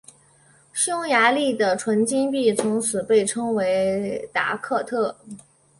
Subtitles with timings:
[0.73, 5.15] 匈牙利的纯金币从此被称为达克特。